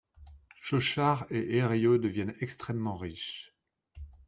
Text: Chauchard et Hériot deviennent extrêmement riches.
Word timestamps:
Chauchard 0.55 1.27
et 1.29 1.57
Hériot 1.57 1.99
deviennent 1.99 2.33
extrêmement 2.39 2.95
riches. 2.95 3.53